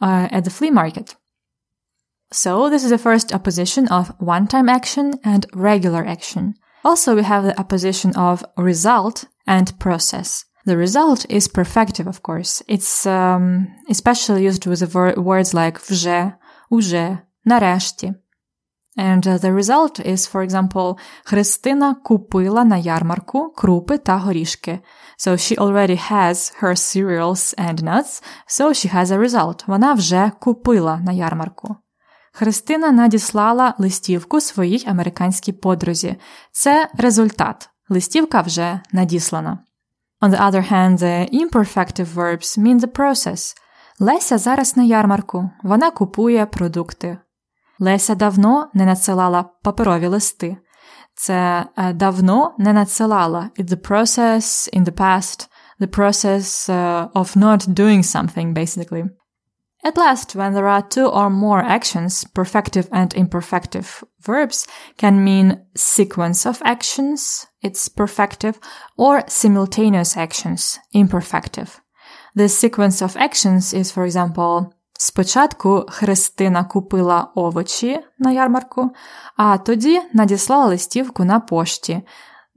uh, 0.00 0.34
at 0.34 0.44
the 0.44 0.50
flea 0.50 0.70
market. 0.70 1.16
So 2.30 2.70
this 2.70 2.82
is 2.84 2.90
the 2.90 3.04
first 3.08 3.34
opposition 3.34 3.88
of 3.88 4.12
one-time 4.18 4.68
action 4.68 5.06
and 5.24 5.46
regular 5.52 6.02
action. 6.06 6.54
Also, 6.84 7.14
we 7.14 7.22
have 7.22 7.44
the 7.44 7.58
opposition 7.60 8.16
of 8.16 8.44
result 8.56 9.24
and 9.46 9.78
process. 9.78 10.44
The 10.67 10.75
result 10.75 11.25
is 11.29 11.47
perfective, 11.47 12.07
of 12.07 12.23
course. 12.23 12.61
It's 12.67 13.05
um, 13.05 13.67
especially 13.89 14.43
used 14.43 14.67
with 14.67 14.81
words 15.15 15.53
like 15.53 15.79
вже, 15.79 16.33
уже, 16.69 17.17
нарешті. 17.45 18.13
And 18.97 19.27
uh, 19.27 19.37
the 19.37 19.53
result 19.53 19.99
is, 19.99 20.27
for 20.27 20.43
example, 20.43 20.97
Христина 21.23 21.95
купила 22.03 22.63
на 22.63 22.77
ярмарку 22.77 23.53
крупи 23.57 23.97
та 23.97 24.17
горішки. 24.17 24.79
So 25.17 25.31
she 25.31 25.57
already 25.57 26.11
has 26.11 26.53
her 26.61 26.75
cereals 26.75 27.55
and 27.59 27.83
nuts, 27.83 28.23
so 28.47 28.69
she 28.73 28.95
has 28.95 29.11
a 29.11 29.17
result. 29.17 29.63
Вона 29.67 29.93
вже 29.93 30.31
купила 30.39 30.97
на 30.97 31.11
ярмарку. 31.11 31.75
Христина 32.33 32.91
надіслала 32.91 33.73
листівку 33.77 34.41
своїй 34.41 34.87
американській 34.87 35.51
подрузі. 35.51 36.15
Це 36.51 36.89
результат. 36.97 37.69
Листівка 37.89 38.41
вже 38.41 38.79
надіслана. 38.91 39.59
On 40.20 40.30
the 40.30 40.42
other 40.48 40.62
hand, 40.62 40.98
the 40.98 41.28
imperfective 41.32 42.06
verbs 42.06 42.58
mean 42.58 42.78
the 42.78 42.86
process. 42.86 43.56
Леся 44.00 44.38
зараз 44.38 44.76
на 44.76 44.82
ярмарку. 44.82 45.50
Вона 45.62 45.90
купує 45.90 46.46
продукти. 46.46 47.18
Леся 47.78 48.14
давно 48.14 48.70
не 48.74 48.84
надсилала 48.86 49.44
паперові 49.62 50.06
листи. 50.06 50.56
Це 51.14 51.66
давно 51.94 52.54
не 52.58 52.72
надсилала. 52.72 53.50
It's 53.58 53.68
the 53.68 53.88
process 53.90 54.76
in 54.78 54.84
the 54.84 54.92
past, 54.92 55.48
the 55.80 55.98
process 55.98 56.68
of 57.14 57.36
not 57.36 57.68
doing 57.68 58.02
something, 58.02 58.54
basically. 58.54 59.04
At 59.86 59.96
last, 59.96 60.36
when 60.36 60.54
there 60.54 60.68
are 60.68 60.82
two 60.82 61.06
or 61.06 61.28
more 61.28 61.60
actions, 61.60 62.24
perfective 62.24 62.88
and 62.92 63.12
imperfective 63.14 64.04
verbs 64.20 64.66
can 64.96 65.24
mean 65.24 65.60
sequence 65.74 66.46
of 66.46 66.62
actions, 66.64 67.46
it's 67.62 67.88
perfective, 67.88 68.60
or 68.96 69.24
simultaneous 69.26 70.16
actions, 70.16 70.78
imperfective. 70.94 71.80
The 72.36 72.48
sequence 72.48 73.02
of 73.02 73.16
actions 73.16 73.74
is, 73.74 73.90
for 73.90 74.04
example, 74.04 74.72
Спочатку 75.04 75.86
Христина 75.88 76.64
купила 76.64 77.32
овочі 77.34 78.00
на 78.18 78.30
ярмарку, 78.30 78.90
а 79.36 79.58
тоді 79.58 80.02
надіслала 80.12 80.66
листівку 80.66 81.24
на 81.24 81.40
пошті. 81.40 82.02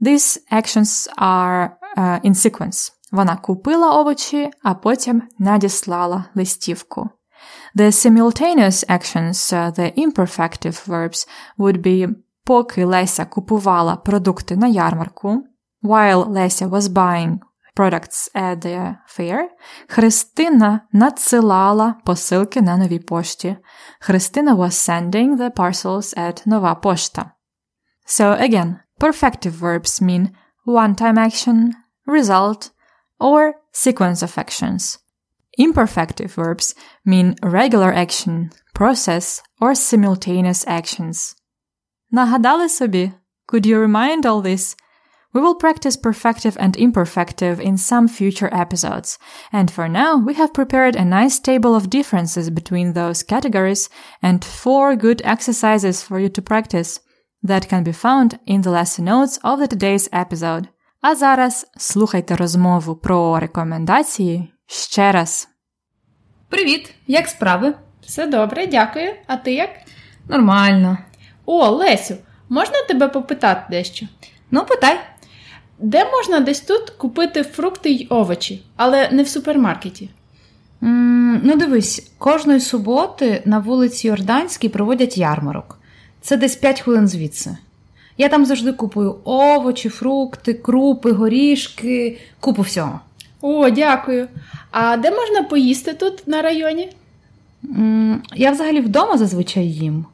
These 0.00 0.38
actions 0.52 1.14
are 1.18 1.70
uh, 1.96 2.20
in 2.24 2.34
sequence. 2.34 2.92
Вона 3.12 3.36
купила 3.36 4.00
овочі, 4.00 4.50
а 4.62 4.74
потім 4.74 5.22
надіслала 5.38 6.24
листівку. 6.34 7.10
The 7.74 7.92
simultaneous 7.92 8.84
actions, 8.88 9.52
uh, 9.52 9.70
the 9.70 9.92
imperfective 9.96 10.86
verbs, 10.86 11.26
would 11.58 11.82
be 11.82 12.14
поки 12.44 12.84
Леся 12.84 13.24
купувала 13.24 13.96
продукти 13.96 14.54
на 14.54 14.66
ярмарку, 14.66 15.44
while 15.82 16.26
Леся 16.26 16.68
was 16.68 16.88
buying 16.88 17.40
products 17.76 18.28
at 18.34 18.62
the 18.62 18.96
fair, 19.06 19.48
Христина 19.88 20.80
надсилала 20.92 21.94
посилки 22.04 22.60
на 22.60 22.76
новій 22.76 22.98
пошті. 22.98 23.56
Христина 24.00 24.54
was 24.54 24.72
sending 24.72 25.36
the 25.36 25.50
parcels 25.50 26.18
at 26.18 26.46
нова 26.46 26.74
пошта. 26.74 27.30
So 28.06 28.40
again, 28.40 28.76
perfective 29.00 29.52
verbs 29.52 30.00
mean 30.00 30.30
one-time 30.64 31.18
action, 31.18 31.74
result, 32.06 32.70
or 33.20 33.54
sequence 33.72 34.22
of 34.22 34.38
actions. 34.38 34.98
Imperfective 35.60 36.34
verbs 36.34 36.74
mean 37.04 37.34
regular 37.42 37.92
action, 37.92 38.50
process, 38.74 39.42
or 39.60 39.74
simultaneous 39.74 40.64
actions. 40.66 41.34
Нагадали 42.10 42.68
собі? 42.68 43.12
Could 43.46 43.66
you 43.66 43.78
remind 43.78 44.26
all 44.26 44.42
this? 44.42 44.76
We 45.32 45.42
will 45.42 45.54
practice 45.54 45.96
perfective 45.96 46.56
and 46.58 46.76
imperfective 46.76 47.60
in 47.60 47.76
some 47.76 48.08
future 48.08 48.48
episodes, 48.52 49.18
and 49.52 49.70
for 49.70 49.86
now 49.86 50.16
we 50.16 50.32
have 50.34 50.54
prepared 50.54 50.96
a 50.96 51.04
nice 51.04 51.38
table 51.38 51.74
of 51.74 51.90
differences 51.90 52.48
between 52.48 52.92
those 52.92 53.22
categories 53.22 53.90
and 54.22 54.42
four 54.42 54.96
good 54.96 55.20
exercises 55.24 56.02
for 56.02 56.18
you 56.18 56.30
to 56.30 56.40
practice 56.40 57.00
that 57.42 57.68
can 57.68 57.82
be 57.82 57.92
found 57.92 58.38
in 58.46 58.62
the 58.62 58.70
lesson 58.70 59.04
notes 59.04 59.38
of 59.44 59.58
the 59.58 59.68
today's 59.68 60.08
episode. 60.12 60.68
А 61.00 61.14
зараз 61.14 61.66
слухайте 61.76 62.36
розмову 62.36 62.96
про 62.96 63.38
рекомендації 63.38 64.52
ще 64.66 65.12
раз. 65.12 65.48
Привіт! 66.51 66.93
Як 67.07 67.27
справи? 67.27 67.73
Все 68.05 68.27
добре, 68.27 68.67
дякую. 68.67 69.13
А 69.27 69.35
ти 69.37 69.53
як? 69.53 69.69
Нормально. 70.29 70.97
О, 71.45 71.69
Лесю, 71.69 72.15
можна 72.49 72.75
тебе 72.87 73.07
попитати 73.07 73.61
дещо? 73.69 74.05
Ну, 74.51 74.65
питай. 74.65 74.99
Де 75.79 76.05
можна 76.11 76.39
десь 76.39 76.61
тут 76.61 76.89
купити 76.89 77.43
фрукти 77.43 77.89
й 77.89 78.07
овочі, 78.09 78.63
але 78.75 79.09
не 79.11 79.23
в 79.23 79.27
супермаркеті? 79.27 80.09
Mm, 80.81 81.39
ну, 81.43 81.55
дивись, 81.55 82.11
кожної 82.17 82.59
суботи 82.59 83.41
на 83.45 83.59
вулиці 83.59 84.07
Йорданській 84.07 84.69
проводять 84.69 85.17
ярмарок. 85.17 85.79
Це 86.21 86.37
десь 86.37 86.55
5 86.55 86.81
хвилин 86.81 87.07
звідси. 87.07 87.57
Я 88.17 88.29
там 88.29 88.45
завжди 88.45 88.73
купую 88.73 89.15
овочі, 89.23 89.89
фрукти, 89.89 90.53
крупи, 90.53 91.11
горішки, 91.11 92.19
купу 92.39 92.61
всього. 92.61 92.99
О, 93.41 93.69
дякую. 93.69 94.27
А 94.71 94.97
де 94.97 95.11
можна 95.11 95.43
поїсти 95.43 95.93
тут 95.93 96.27
на 96.27 96.41
районі? 96.41 96.89
Я 98.35 98.51
взагалі 98.51 98.79
вдома 98.81 99.17
зазвичай 99.17 99.67
їм, 99.67 100.05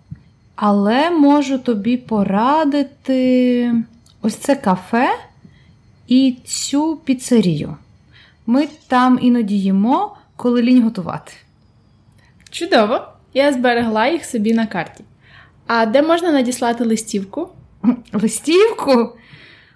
але 0.56 1.10
можу 1.10 1.60
тобі 1.60 1.98
порадити 1.98 3.74
ось 4.22 4.36
це 4.36 4.56
кафе 4.56 5.10
і 6.08 6.36
цю 6.46 6.98
піцерію. 7.06 7.78
Ми 8.46 8.68
там 8.88 9.20
іноді 9.22 9.60
їмо, 9.60 10.18
коли 10.36 10.62
лінь 10.62 10.84
готувати. 10.84 11.34
Чудово! 12.50 13.02
Я 13.34 13.54
зберегла 13.54 14.08
їх 14.08 14.26
собі 14.26 14.54
на 14.54 14.66
карті. 14.68 15.04
А 15.68 15.86
де 15.86 16.02
можна 16.02 16.32
надіслати 16.32 16.84
листівку? 16.84 17.50
Листівку? 18.14 19.10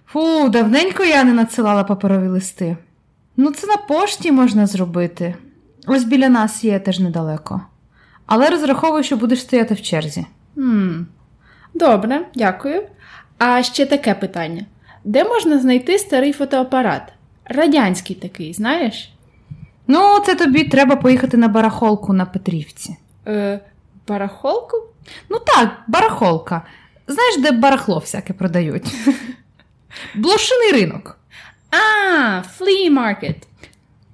Фу, 0.05 0.49
давненько 0.49 1.03
я 1.03 1.23
не 1.23 1.33
надсилала 1.33 1.83
паперові 1.83 2.27
листи. 2.27 2.77
Ну, 3.37 3.51
це 3.51 3.67
на 3.67 3.77
пошті 3.77 4.31
можна 4.31 4.67
зробити. 4.67 5.35
Ось 5.87 6.03
біля 6.03 6.29
нас 6.29 6.63
є 6.63 6.79
теж 6.79 6.99
недалеко. 6.99 7.61
Але 8.25 8.49
розраховую, 8.49 9.03
що 9.03 9.17
будеш 9.17 9.41
стояти 9.41 9.73
в 9.73 9.81
черзі. 9.81 10.25
Хм. 10.55 11.01
Добре, 11.73 12.25
дякую. 12.35 12.83
А 13.37 13.63
ще 13.63 13.85
таке 13.85 14.13
питання: 14.13 14.65
де 15.03 15.23
можна 15.23 15.59
знайти 15.59 15.99
старий 15.99 16.33
фотоапарат? 16.33 17.13
Радянський 17.45 18.15
такий, 18.15 18.53
знаєш? 18.53 19.13
Ну, 19.87 20.19
це 20.25 20.35
тобі 20.35 20.63
треба 20.63 20.95
поїхати 20.95 21.37
на 21.37 21.47
барахолку 21.47 22.13
на 22.13 22.25
Петрівці. 22.25 22.97
Е, 23.27 23.59
барахолку? 24.07 24.77
Ну 25.29 25.39
так, 25.39 25.69
барахолка. 25.87 26.61
Знаєш, 27.07 27.37
де 27.37 27.51
барахло 27.51 27.99
всяке 27.99 28.33
продають? 28.33 28.95
Блошиний 30.15 30.71
ринок. 30.71 31.17
А, 31.71 32.41
flea 32.59 32.89
market. 32.89 33.35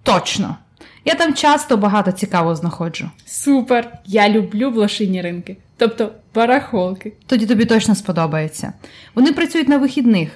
Точно. 0.04 0.58
Я 1.06 1.16
там 1.16 1.34
часто 1.34 1.78
багато 1.78 2.12
цікавого 2.12 2.56
знаходжу. 2.56 3.10
Супер! 3.26 3.92
Я 4.06 4.30
люблю 4.30 4.72
блошині 4.72 5.22
ринки, 5.22 5.58
тобто 5.78 6.12
барахолки. 6.36 7.14
Тоді 7.28 7.46
тобі 7.46 7.66
точно 7.66 7.96
сподобається. 7.96 8.74
Вони 9.16 9.32
працюють 9.34 9.68
на 9.68 9.78
вихідних, 9.78 10.30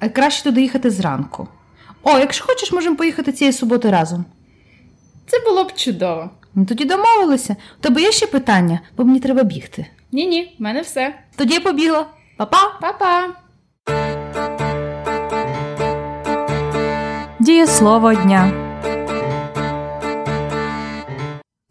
а 0.00 0.08
краще 0.08 0.44
туди 0.44 0.60
їхати 0.62 0.90
зранку. 0.90 1.48
О, 2.02 2.18
якщо 2.18 2.44
хочеш, 2.46 2.72
можемо 2.72 2.96
поїхати 2.96 3.32
цієї 3.32 3.52
суботи 3.52 3.90
разом. 3.90 4.24
Це 5.26 5.40
було 5.40 5.64
б 5.64 5.72
чудово. 5.74 6.30
Ну 6.54 6.64
тоді 6.64 6.84
домовилися. 6.84 7.56
У 7.78 7.82
тебе 7.82 8.02
є 8.02 8.12
ще 8.12 8.26
питання, 8.26 8.80
бо 8.96 9.04
мені 9.04 9.20
треба 9.20 9.42
бігти. 9.42 9.86
Ні, 10.12 10.26
ні, 10.26 10.56
в 10.58 10.62
мене 10.62 10.80
все. 10.80 11.14
Тоді 11.36 11.54
я 11.54 11.60
побігла. 11.60 12.06
Па-па! 12.36 12.78
Па-па! 12.80 13.28
Дієслово 17.46 18.14
дня. 18.14 18.52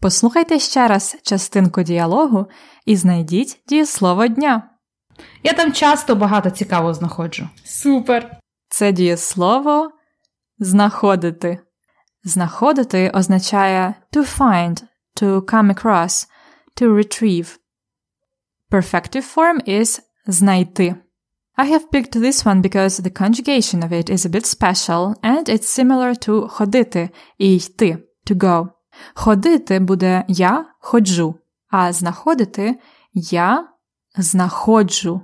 Послухайте 0.00 0.58
ще 0.58 0.88
раз 0.88 1.16
частинку 1.22 1.82
діалогу 1.82 2.46
і 2.86 2.96
знайдіть 2.96 3.62
дієслово 3.68 4.26
дня. 4.26 4.70
Я 5.42 5.52
там 5.52 5.72
часто 5.72 6.14
багато 6.14 6.50
цікавого 6.50 6.94
знаходжу. 6.94 7.48
Супер! 7.64 8.38
Це 8.68 8.92
дієслово 8.92 9.90
знаходити. 10.58 11.58
Знаходити 12.24 13.10
означає 13.10 13.94
to 14.12 14.38
find, 14.38 14.82
to 15.20 15.40
come 15.40 15.74
across, 15.74 16.26
to 16.80 16.94
retrieve. 16.94 17.56
Perfective 18.70 19.34
form 19.36 19.68
is 19.68 20.00
знайти. 20.26 20.94
I 21.58 21.64
have 21.66 21.90
picked 21.90 22.12
this 22.12 22.44
one 22.44 22.60
because 22.60 22.98
the 22.98 23.10
conjugation 23.10 23.82
of 23.82 23.92
it 23.92 24.10
is 24.10 24.26
a 24.26 24.28
bit 24.28 24.44
special 24.44 25.16
and 25.22 25.48
it's 25.48 25.68
similar 25.68 26.14
to 26.14 26.48
ходити 26.48 27.10
і 27.38 27.56
йти, 27.56 27.98
to 28.26 28.34
go. 28.34 28.68
Ходити 29.14 29.78
буде 29.80 30.24
я 30.28 30.66
ходжу, 30.80 31.34
а 31.70 31.92
знаходити 31.92 32.80
я 33.14 33.68
знаходжу. 34.16 35.20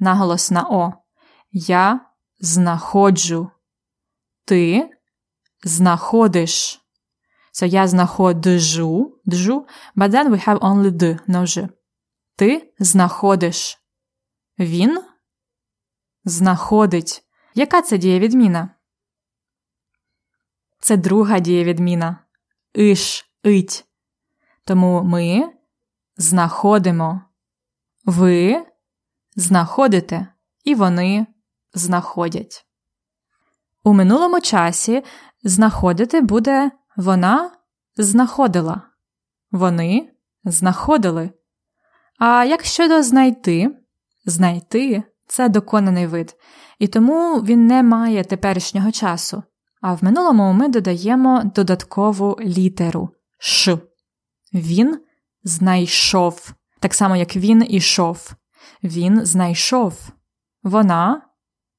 Наголос 0.00 0.50
на 0.50 0.62
О. 0.70 0.92
Я 1.52 2.00
знаходжу. 2.40 3.50
Ти 4.44 4.90
знаходиш. 5.64 6.80
So 7.52 7.66
я 7.66 7.86
знаходжу, 7.86 9.20
джу, 9.28 9.66
but 9.96 10.10
then 10.10 10.30
we 10.30 10.46
have 10.46 10.58
only 10.58 10.90
d, 10.90 11.18
no 11.28 11.46
ж. 11.46 11.68
Ти 12.36 12.72
знаходиш. 12.78 13.78
Він 14.58 14.98
знаходить. 16.24 17.24
Яка 17.54 17.82
це 17.82 17.98
дієвідміна? 17.98 18.70
Це 20.80 20.96
друга 20.96 21.40
дієвідміна. 21.40 22.18
Иш, 22.76 23.26
ить. 23.46 23.84
Тому 24.64 25.02
ми 25.02 25.52
знаходимо. 26.16 27.22
Ви 28.04 28.66
знаходите, 29.36 30.26
і 30.64 30.74
вони 30.74 31.26
знаходять. 31.74 32.66
У 33.84 33.92
минулому 33.92 34.40
часі 34.40 35.04
знаходити 35.42 36.20
буде 36.20 36.70
вона 36.96 37.50
знаходила. 37.96 38.82
Вони 39.50 40.12
знаходили. 40.44 41.30
А 42.18 42.44
як 42.44 42.64
щодо 42.64 43.02
знайти, 43.02 43.76
знайти 44.24 45.02
це 45.32 45.48
доконаний 45.48 46.06
вид, 46.06 46.36
і 46.78 46.88
тому 46.88 47.40
він 47.42 47.66
не 47.66 47.82
має 47.82 48.24
теперішнього 48.24 48.92
часу. 48.92 49.42
А 49.80 49.94
в 49.94 50.04
минулому 50.04 50.52
ми 50.52 50.68
додаємо 50.68 51.42
додаткову 51.54 52.38
літеру 52.40 53.10
Ш. 53.38 53.78
Він 54.54 55.00
знайшов. 55.44 56.52
Так 56.80 56.94
само, 56.94 57.16
як 57.16 57.36
він 57.36 57.66
ішов. 57.68 58.32
Він 58.82 59.26
знайшов. 59.26 60.08
Вона 60.62 61.22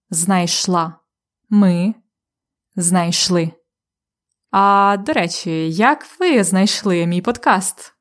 знайшла. 0.10 0.96
Ми 1.50 1.94
знайшли. 2.76 3.52
А 4.52 4.98
до 5.06 5.14
речі, 5.14 5.72
як 5.72 6.06
ви 6.20 6.44
знайшли 6.44 7.06
мій 7.06 7.22
подкаст? 7.22 7.93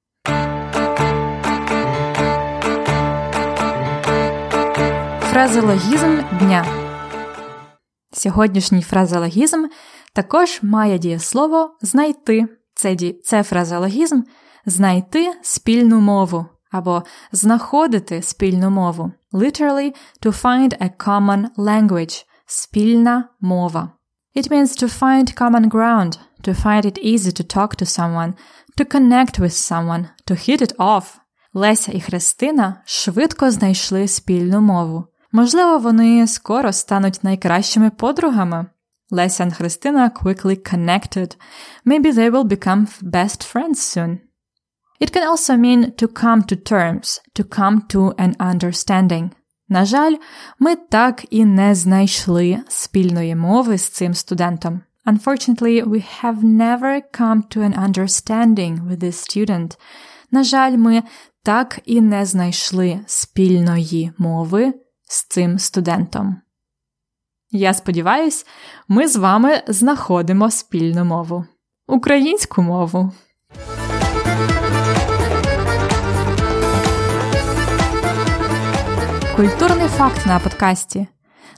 Фразеологізм 5.33 6.18
дня. 6.40 6.66
Сьогоднішній 8.12 8.83
фразеологізм 8.83 9.64
також 10.12 10.59
має 10.62 10.99
дієслово 10.99 11.77
знайти. 11.83 12.47
Це. 12.75 12.97
Це 13.25 13.42
фразеологізм 13.42 14.23
знайти 14.66 15.33
спільну 15.42 16.01
мову 16.01 16.47
або 16.71 17.03
знаходити 17.33 18.23
спільну 18.23 18.71
мову. 18.71 19.12
Literally, 19.33 19.95
to 20.23 20.42
find 20.42 20.83
a 20.83 20.90
common 21.07 21.47
language– 21.59 22.25
спільна 22.47 23.29
мова. 23.40 23.92
It 24.37 24.51
means 24.51 24.83
to 24.83 25.01
find 25.01 25.40
common 25.40 25.71
ground, 25.71 26.18
to 26.45 26.64
find 26.64 26.85
it 26.85 27.05
easy 27.05 27.33
to 27.40 27.57
talk 27.57 27.77
to 27.77 27.87
someone, 27.87 28.35
to 28.79 28.85
connect 28.85 29.38
with 29.38 29.55
someone, 29.71 30.07
to 30.27 30.35
hit 30.35 30.62
it 30.62 30.77
off. 30.77 31.05
Леся 31.55 31.92
і 31.92 32.01
Христина 32.01 32.83
швидко 32.85 33.51
знайшли 33.51 34.09
спільну 34.09 34.61
мову. 34.61 35.05
Можливо, 35.32 35.78
вони 35.78 36.28
скоро 36.28 36.74
стануть 36.74 37.24
найкращими 37.24 37.89
подругами. 37.89 38.65
Леся 39.10 39.43
and 39.43 39.54
Христина 39.54 40.10
quickly 40.10 40.56
connected. 40.56 41.38
Maybe 41.86 42.12
they 42.12 42.30
will 42.30 42.43
become 42.43 42.88
best 43.02 43.43
friends 43.43 43.80
soon. 43.82 44.20
It 45.00 45.12
can 45.13 45.24
also 45.24 45.56
mean 45.56 45.91
to 45.96 46.08
come 46.08 46.43
to 46.43 46.56
terms, 46.56 47.22
to 47.36 47.43
come 47.43 47.82
to 47.88 48.13
an 48.17 48.36
understanding. 48.39 49.30
На 49.70 49.86
жаль, 49.86 50.15
ми 50.60 50.76
так 50.76 51.26
і 51.30 51.46
не 51.46 51.76
знайшли 51.76 52.60
спільної 52.67 53.36
мови 53.36 53.78
з 53.78 53.89
цим 53.89 54.13
студентом. 54.13 54.82
Unfortunately, 55.06 55.84
we 55.84 56.04
have 56.22 56.43
never 56.43 57.02
come 57.20 57.41
to 57.54 57.62
an 57.62 57.74
understanding 57.88 58.88
with 58.88 59.00
this 59.04 59.13
student. 59.13 59.78
На 60.32 60.43
жаль, 60.43 60.78
ми 60.78 61.04
так 61.43 61.80
і 61.86 62.02
не 62.02 62.26
знайшли 62.26 63.00
спільної 63.06 64.12
мови 64.17 64.74
з 65.12 65.25
цим 65.25 65.59
студентом. 65.59 66.40
Я 67.51 67.75
сподіваюсь, 67.75 68.46
ми 68.88 69.09
з 69.09 69.16
вами 69.16 69.62
знаходимо 69.66 70.51
спільну 70.51 71.05
мову. 71.05 71.44
Українську 71.88 72.62
мову. 72.62 73.12
Культурний 79.37 79.88
факт 79.88 80.27
на 80.27 80.38
подкасті. 80.38 81.07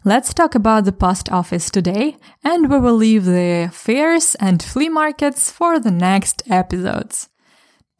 Let's 0.05 0.41
talk 0.41 0.53
about 0.57 0.83
the 0.83 0.93
post 0.93 1.31
office 1.33 1.71
today, 1.77 2.15
and 2.45 2.69
we 2.69 2.79
will 2.81 2.99
leave 3.07 3.25
the 3.25 3.71
fairs 3.87 4.37
and 4.47 4.59
flea 4.73 4.91
markets 4.91 5.43
for 5.59 5.79
the 5.79 5.95
next 6.09 6.37
episodes. 6.61 7.29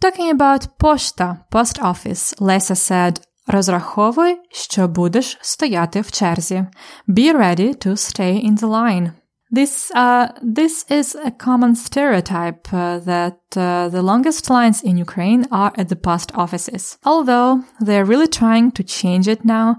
Talking 0.03 0.31
about 0.39 0.69
пошта, 0.79 1.39
post 1.51 1.79
office, 1.83 2.25
Леся 2.41 2.75
said, 2.75 3.21
розраховуй, 3.48 4.38
що 4.52 4.88
будеш 4.88 5.38
стояти 5.42 6.02
в 6.02 6.12
черзі. 6.12 6.66
Be 7.08 7.38
ready 7.38 7.88
to 7.88 7.92
stay 7.96 8.50
in 8.50 8.58
the 8.60 8.68
line. 8.68 9.12
This, 9.52 9.92
uh, 9.96 10.28
this 10.44 10.86
is 10.92 11.16
a 11.16 11.32
common 11.32 11.76
stereotype 11.76 12.72
uh, 12.72 13.00
that 13.00 13.40
uh, 13.58 13.90
the 13.90 14.04
longest 14.04 14.48
lines 14.48 14.84
in 14.84 14.96
Ukraine 15.08 15.48
are 15.50 15.72
at 15.76 15.90
the 15.90 15.96
post 15.96 16.30
offices. 16.36 17.00
Although 17.04 17.64
they're 17.80 18.06
really 18.06 18.28
trying 18.28 18.72
to 18.78 18.84
change 18.84 19.28
it 19.28 19.44
now, 19.44 19.78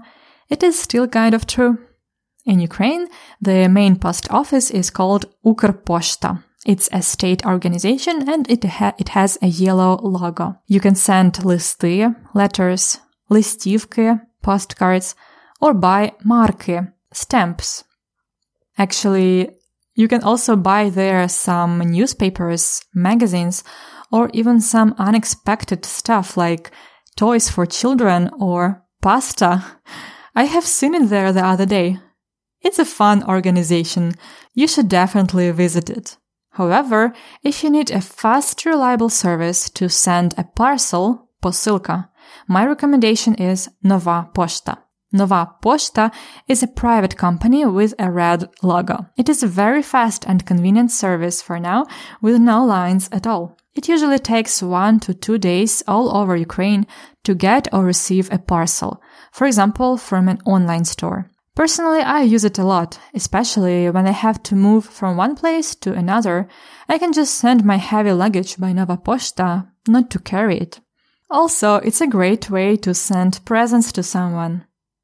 it 0.49 0.61
is 0.61 0.77
still 0.77 1.07
kind 1.07 1.33
of 1.33 1.47
true. 1.47 1.77
In 2.45 2.59
Ukraine, 2.59 3.07
the 3.41 3.69
main 3.69 3.95
post 3.95 4.29
office 4.29 4.69
is 4.71 4.89
called 4.89 5.29
Ukrposhta. 5.45 6.43
It's 6.65 6.89
a 6.91 7.01
state 7.01 7.45
organization 7.45 8.29
and 8.29 8.49
it, 8.49 8.63
ha- 8.65 8.95
it 8.97 9.09
has 9.09 9.37
a 9.41 9.47
yellow 9.47 9.99
logo. 10.03 10.55
You 10.67 10.81
can 10.81 10.95
send 10.95 11.33
listy, 11.33 12.13
letters, 12.33 12.99
listivki, 13.30 14.20
postcards, 14.42 15.14
or 15.60 15.74
buy 15.74 16.12
marki, 16.24 16.92
stamps. 17.12 17.84
Actually, 18.78 19.50
you 19.94 20.08
can 20.08 20.22
also 20.22 20.56
buy 20.56 20.90
there 20.90 21.28
some 21.28 21.78
newspapers, 21.78 22.82
magazines, 22.94 23.64
or 24.12 24.30
even 24.32 24.60
some 24.60 24.94
unexpected 24.98 25.84
stuff 25.84 26.36
like 26.36 26.70
toys 27.16 27.48
for 27.48 27.66
children 27.66 28.30
or 28.38 28.82
pasta. 29.00 29.64
I 30.34 30.44
have 30.44 30.64
seen 30.64 30.94
it 30.94 31.08
there 31.08 31.32
the 31.32 31.44
other 31.44 31.66
day. 31.66 31.98
It's 32.60 32.78
a 32.78 32.84
fun 32.84 33.24
organization. 33.24 34.14
You 34.54 34.68
should 34.68 34.88
definitely 34.88 35.50
visit 35.50 35.88
it. 35.88 36.16
However, 36.50 37.12
if 37.42 37.62
you 37.62 37.70
need 37.70 37.90
a 37.90 38.00
fast, 38.00 38.64
reliable 38.64 39.10
service 39.10 39.70
to 39.70 39.88
send 39.88 40.34
a 40.36 40.44
parcel, 40.44 41.28
posilka, 41.42 42.08
my 42.48 42.64
recommendation 42.64 43.34
is 43.34 43.68
Nova 43.82 44.28
Posta. 44.34 44.78
Nova 45.12 45.54
Posta 45.62 46.12
is 46.48 46.62
a 46.62 46.68
private 46.68 47.16
company 47.16 47.64
with 47.64 47.94
a 47.98 48.10
red 48.10 48.48
logo. 48.62 49.06
It 49.16 49.28
is 49.28 49.42
a 49.42 49.48
very 49.48 49.82
fast 49.82 50.24
and 50.26 50.46
convenient 50.46 50.90
service 50.90 51.40
for 51.40 51.58
now 51.60 51.86
with 52.20 52.40
no 52.40 52.64
lines 52.64 53.08
at 53.12 53.26
all. 53.26 53.56
It 53.74 53.88
usually 53.88 54.18
takes 54.18 54.62
one 54.62 55.00
to 55.00 55.14
two 55.14 55.38
days 55.38 55.82
all 55.86 56.16
over 56.16 56.36
Ukraine 56.36 56.86
to 57.24 57.34
get 57.34 57.68
or 57.72 57.84
receive 57.84 58.32
a 58.32 58.38
parcel, 58.38 59.02
for 59.32 59.46
example, 59.46 59.96
from 59.96 60.28
an 60.28 60.40
online 60.46 60.84
store. 60.84 61.30
Personally, 61.54 62.00
I 62.00 62.22
use 62.22 62.44
it 62.44 62.58
a 62.58 62.64
lot, 62.64 62.98
especially 63.14 63.88
when 63.90 64.06
I 64.06 64.10
have 64.10 64.42
to 64.44 64.54
move 64.54 64.84
from 64.84 65.16
one 65.16 65.34
place 65.34 65.74
to 65.76 65.94
another. 65.94 66.48
I 66.88 66.98
can 66.98 67.12
just 67.12 67.34
send 67.34 67.64
my 67.64 67.76
heavy 67.76 68.12
luggage 68.12 68.58
by 68.58 68.72
Nova 68.72 68.96
Posta, 68.98 69.66
not 69.88 70.10
to 70.10 70.18
carry 70.18 70.58
it. 70.58 70.80
Also, 71.28 71.76
it's 71.76 72.00
a 72.00 72.06
great 72.06 72.50
way 72.50 72.76
to 72.76 72.94
send 72.94 73.44
presents 73.44 73.90
to 73.92 74.02
someone. 74.02 74.62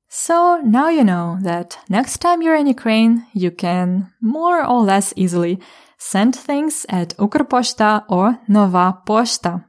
So 0.08 0.60
now 0.62 0.88
you 0.88 1.02
know 1.02 1.38
that 1.42 1.78
next 1.88 2.18
time 2.18 2.42
you're 2.42 2.54
in 2.54 2.66
Ukraine, 2.68 3.26
you 3.32 3.50
can 3.50 4.12
more 4.20 4.64
or 4.64 4.82
less 4.82 5.12
easily 5.16 5.58
send 5.98 6.36
things 6.36 6.86
at 6.88 7.16
Ukrposhta 7.16 8.04
or 8.08 8.38
Nova 8.48 8.94
Poshta. 9.06 9.60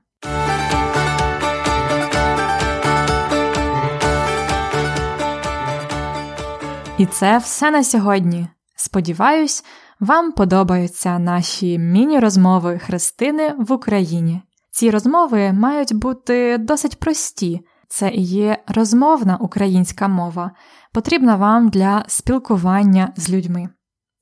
І 6.97 7.05
це 7.05 7.37
все 7.37 7.71
на 7.71 7.83
сьогодні. 7.83 8.47
Сподіваюсь, 8.75 9.65
вам 9.99 10.31
подобаються 10.31 11.19
наші 11.19 11.79
міні-розмови 11.79 12.79
Христини 12.79 13.55
в 13.59 13.71
Україні. 13.71 14.41
Ці 14.72 14.90
розмови 14.90 15.52
мають 15.52 15.94
бути 15.94 16.58
досить 16.58 17.00
прості. 17.00 17.60
Це 17.88 18.10
і 18.10 18.22
є 18.22 18.58
розмовна 18.66 19.36
українська 19.36 20.08
мова, 20.08 20.50
потрібна 20.92 21.36
вам 21.36 21.68
для 21.68 22.04
спілкування 22.08 23.12
з 23.16 23.30
людьми. 23.30 23.68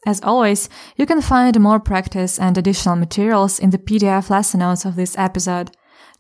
As 0.07 0.21
always, 0.23 0.71
you 0.99 1.07
can 1.11 1.21
find 1.31 1.57
more 1.59 1.81
practice 1.81 2.39
and 2.39 2.57
additional 2.57 2.97
materials 2.97 3.61
in 3.65 3.71
the 3.71 3.83
PDF 3.89 4.31
lesson 4.31 4.61
notes 4.61 4.85
of 4.89 4.95
this 4.95 5.17
episode. 5.29 5.69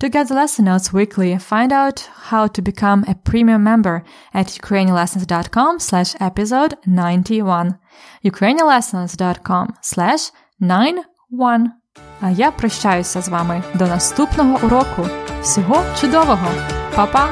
To 0.00 0.10
get 0.10 0.28
the 0.28 0.34
lesson 0.34 0.64
notes 0.66 0.92
weekly, 0.92 1.38
find 1.38 1.72
out 1.72 1.98
how 2.30 2.46
to 2.48 2.60
become 2.60 3.04
a 3.08 3.14
premium 3.14 3.62
member 3.62 4.04
at 4.34 4.48
ukrainianlessons.com 4.48 5.78
slash 5.78 6.14
episode 6.20 6.76
91. 6.84 7.78
ukrainianlessons.com 8.24 9.74
slash 9.80 10.32
91. 10.60 11.79
А 12.21 12.29
я 12.29 12.51
прощаюся 12.51 13.21
з 13.21 13.29
вами 13.29 13.63
до 13.73 13.87
наступного 13.87 14.59
уроку. 14.63 15.07
Всього 15.41 15.83
чудового! 16.01 16.47
Па-па! 16.95 17.29